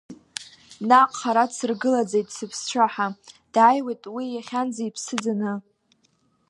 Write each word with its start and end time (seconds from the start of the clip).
Наҟ 0.87 1.09
хара 1.19 1.43
дсыргылаӡеит 1.49 2.27
сыԥсцәаҳа, 2.35 3.07
дааиуеит 3.53 4.03
уи 4.15 4.25
иахьанӡа 4.29 4.81
иԥсы 4.83 5.15
ӡаны. 5.23 5.53